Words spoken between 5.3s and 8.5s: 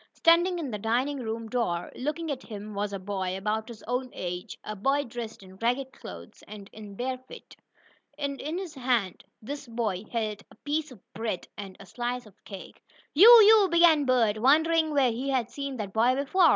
in ragged clothes, and in bare feet, and